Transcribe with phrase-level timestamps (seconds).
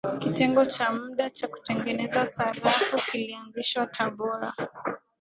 [0.21, 4.53] kitengo cha muda cha kutengeneza sarafu kilianzishwa tabora